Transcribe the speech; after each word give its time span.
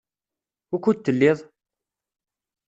Wukud 0.71 0.97
telliḍ? 0.99 1.39